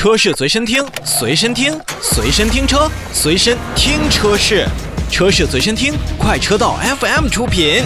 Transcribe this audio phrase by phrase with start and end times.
[0.00, 4.66] 车市随身听，随身听，随身听车，随身听车市，
[5.10, 7.82] 车市随身听，快车道 FM 出品。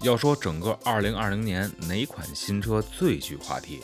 [0.00, 3.82] 要说整个2020年哪款新车最具话题，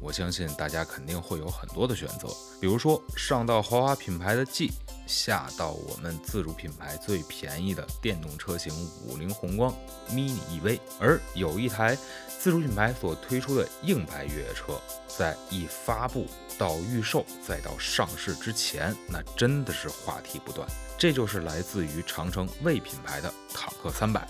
[0.00, 2.28] 我相信大家肯定会有很多的选择，
[2.60, 4.72] 比如说上到豪华品牌的 G。
[5.06, 8.74] 下到我们自主品牌最便宜的电动车型
[9.06, 9.72] 五菱宏光
[10.10, 11.96] mini EV，而有一台
[12.40, 16.26] 自主品牌所推出的硬派越野车，在一发布
[16.58, 20.68] 到预售再到上市之前，那真的是话题不断。
[20.98, 24.26] 这就是来自于长城魏品牌的坦克三百。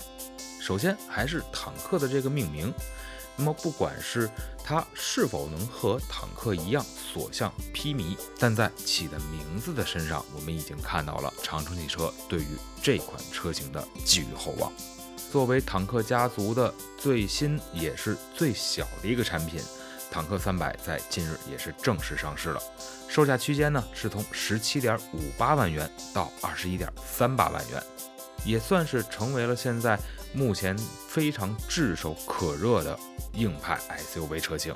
[0.60, 2.70] 首先还是坦克的这个命名。
[3.38, 4.30] 那么，不管是
[4.64, 12.46] 它是否能和坦克一样所向披靡，但在起的名字的身上，我们已经看到了长城汽车对于
[12.82, 14.72] 这款车型的寄予厚望。
[15.30, 19.60] 作为坦克家族的最新也是最小的一个产品，
[20.10, 22.62] 坦克三百在近日也是正式上市了，
[23.06, 27.82] 售价区间呢是从十七点五八万元到二十一点三八万元，
[28.46, 29.98] 也算是成为了现在
[30.36, 30.76] 目前
[31.08, 32.96] 非常炙手可热的。
[33.32, 34.74] 硬派 SUV 车型，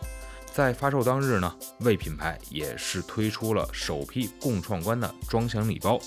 [0.53, 5.99] 在发售当日呢，为品牌也是推出了首批共创关的装箱礼包，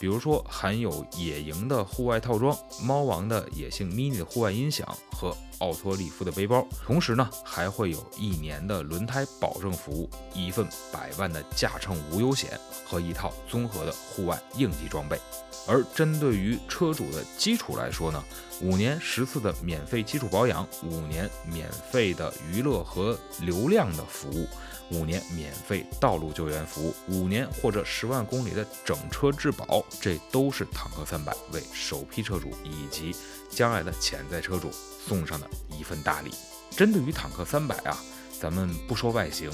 [0.00, 15.20] 比如说含有野营的户外套装、猫王的野性 mini 的户外音响和奥托利夫的背包，同时呢，还会有一年的轮胎保证服务、一份百万的驾乘无忧险和一套综合的户外应急装备。
[15.68, 18.24] 而针对于车主的基础来说呢，
[18.62, 24.48] 五年十次的免费基础保养，五年免费的娱乐和流量的服务，
[24.90, 33.14] 五年免费道路救援服务，五年或者十万公里的整车质保，这都是坦克三百为首批车主以及
[33.48, 34.70] 将来的潜在车主
[35.06, 36.30] 送上的一份大礼。
[36.70, 37.96] 针对于坦克三百啊，
[38.40, 39.50] 咱们不说外形，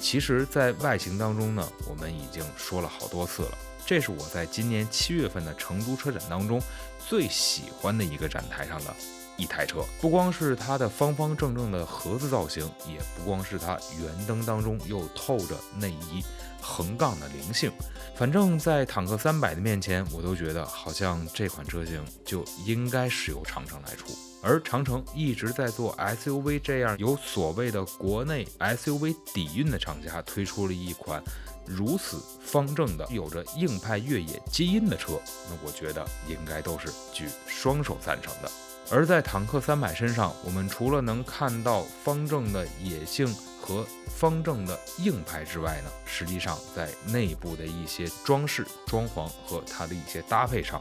[0.00, 3.58] 其实在外形当中呢，我们已经说了好多次了。
[3.86, 6.60] 这是我在今年七月份的成都车展当中
[7.08, 8.94] 最喜欢的一个展台上的
[9.38, 16.22] 一台车，不光是它的方方正正的盒子造型，也不光是它圆灯当中又透着那一
[16.60, 17.72] 横杠的灵性，
[18.16, 24.12] 反正，在坦克三百的面前，我都觉得好像这款车型就应该是由长城来出，
[24.42, 31.22] 而长城一直在做 SUV，这样有所谓的国内 SUV 底蕴的厂家推出了一款。
[31.64, 38.50] 如此方正的、有着硬派越野基因的车，那我觉得应该都是举双手赞成的。
[38.90, 50.80] 而在坦克三百身上，我们除了能看到方正的野性和方正的硬派之外呢，实际上在内部的一些装饰、装潢和它的一些搭配上，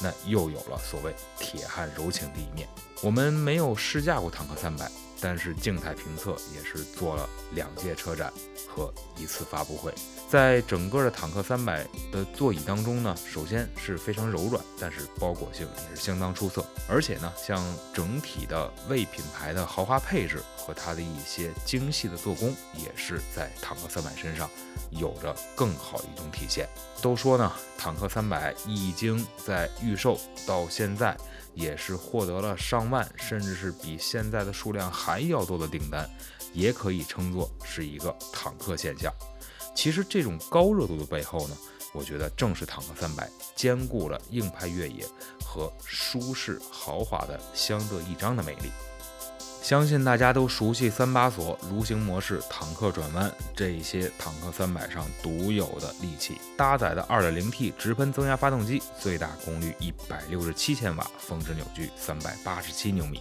[0.00, 2.68] 那又有了所谓铁汉柔情的一面。
[3.02, 4.88] 我们没有试驾过坦克三百。
[5.20, 8.32] 但是静态评测也是做了两届车展
[8.68, 9.92] 和一次发布会，
[10.28, 17.62] 在整个的坦克三百的座椅当中呢，首先是非常柔软，但是包裹性也是相当出色，而且呢，像
[17.92, 24.48] 整体的为品牌的豪华配置和它的一些精细的做工，也是在坦克三百身上
[24.90, 26.68] 有着更好的一种体现。
[27.02, 31.16] 都说呢，坦克三百已经在预售到现在。
[31.58, 36.08] 也是获得了上万，甚至是比现在的数量还要多的订单，
[36.52, 39.12] 也可以称作是一个坦克现象。
[39.74, 41.56] 其实这种高热度的背后呢，
[41.92, 45.04] 我觉得正是坦克三百兼顾了硬派越野
[45.44, 48.70] 和舒适豪华的相得益彰的魅力。
[49.68, 59.74] 相信大家都熟悉三把锁、蠕行模式、坦克转弯这些坦克三百上独有的利器，搭载的 2.0T 直喷增压发动机，最大功率
[60.30, 63.20] 167千瓦，峰值扭矩387牛米。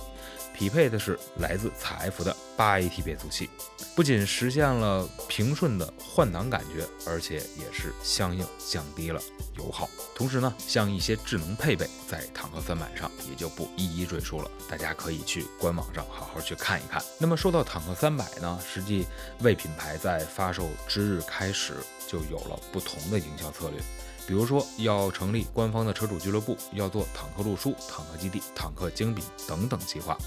[0.58, 3.48] 匹配的是来自采埃孚的八 AT 变速器，
[3.96, 9.22] 不仅实现了平顺的换挡感觉，而且也是相应降低了
[9.56, 9.88] 油耗。
[10.16, 17.00] 同时呢，像一些智能配备，在坦克三百上也就不一一赘述了，大家可以去官网上好好去看一看。
[17.20, 19.06] 那么说到坦克三百呢，实际
[19.42, 21.76] 魏品牌在发售之日开始
[22.08, 23.80] 就有了不同的营销策略，
[24.28, 30.18] 比如说要成立官方的车主俱乐部，要做坦克路书、坦克基地、坦克精品等等计划。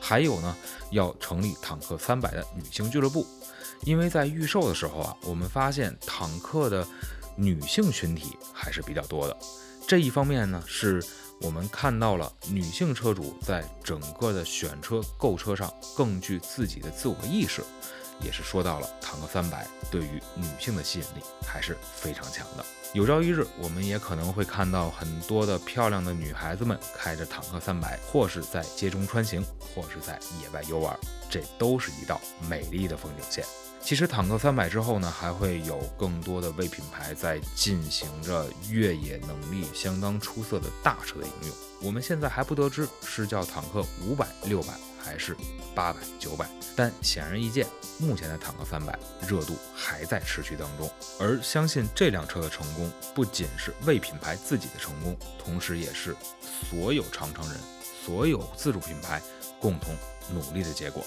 [0.00, 0.56] 还有呢，
[0.90, 3.26] 要成立坦克三百的女性俱乐部，
[3.82, 6.84] 因为在预售的时候啊，我们发现坦克的
[7.36, 9.36] 女性群体还是比较多的。
[9.86, 11.04] 这一方面呢，是
[11.40, 17.62] 我们看到了女性车主在整个的选车购车上更具自己的自我意识，
[18.20, 22.64] 也是说到了坦克三百对于女性的吸引力还是非常强的。
[22.94, 29.42] 有朝一日，我们也可能会看到很多的漂亮的女孩子们开着坦克三百，或是在街中穿行，
[29.74, 30.94] 或是在野外游玩，
[31.30, 33.42] 这都是一道美丽的风景线。
[33.84, 41.56] 其实坦克三百之后呢，还会有更多的为品牌在进行着越野能力相当出色的大车的应用。
[41.82, 45.36] 我们现在还不得知是叫坦克五百、六百还是
[45.74, 47.66] 八百、九百，但显而易见，
[47.98, 48.96] 目前的坦克三百
[49.28, 50.88] 热度还在持续当中。
[51.18, 56.14] 而相信这辆车的成功，不仅是为品牌自己的成功，同时也是
[56.70, 57.58] 所有长城人、
[58.06, 59.20] 所有自主品牌
[59.60, 59.94] 共同
[60.32, 61.04] 努力的结果。